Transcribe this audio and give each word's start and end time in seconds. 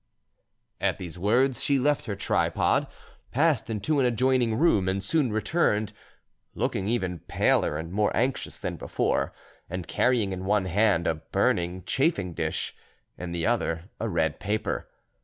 At 0.79 0.97
these 0.97 1.19
words, 1.19 1.63
she 1.63 1.77
left 1.77 2.07
her 2.07 2.15
tripod, 2.15 2.87
passed 3.31 3.69
into 3.69 3.99
an 3.99 4.05
adjoining 4.07 4.55
room, 4.55 4.89
and 4.89 5.03
soon 5.03 5.31
returned, 5.31 5.93
looking 6.55 6.87
even 6.87 7.19
paler 7.19 7.77
and 7.77 7.91
more 7.91 8.09
anxious 8.17 8.57
than 8.57 8.77
before, 8.77 9.31
and 9.69 9.87
carrying 9.87 10.33
in 10.33 10.45
one 10.45 10.65
hand 10.65 11.05
a 11.05 11.13
burning 11.13 11.83
chafing 11.83 12.33
dish, 12.33 12.75
in 13.19 13.31
the 13.31 13.45
other 13.45 13.91
a 13.99 14.09
red 14.09 14.39
paper. 14.39 14.89